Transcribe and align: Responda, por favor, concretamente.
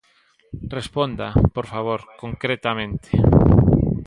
Responda, 0.77 1.27
por 1.55 1.65
favor, 1.73 2.01
concretamente. 2.23 3.09